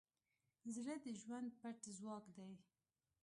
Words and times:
زړه 0.75 0.95
د 1.05 1.07
ژوند 1.21 1.49
پټ 1.59 1.81
ځواک 1.97 2.25
دی. 2.37 2.53